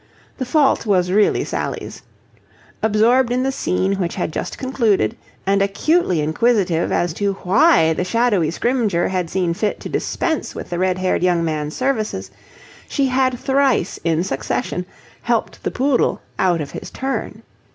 [0.39, 2.01] The fault was really Sally's.
[2.81, 8.03] Absorbed in the scene which had just concluded and acutely inquisitive as to why the
[8.03, 12.31] shadowy Scrymgeour had seen fit to dispense with the red haired young man's services,
[12.89, 14.87] she had thrice in succession
[15.21, 17.43] helped the poodle out of his turn.